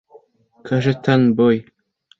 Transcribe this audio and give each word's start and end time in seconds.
Cajetan 0.67 1.35
Boy 1.37 1.57